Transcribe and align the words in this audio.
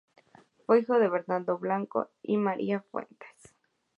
Fue 0.65 0.79
hijo 0.79 0.97
de 0.97 1.09
Bernardo 1.09 1.59
Blanco 1.59 2.09
y 2.23 2.37
María 2.37 2.81
Fuentes. 2.89 3.53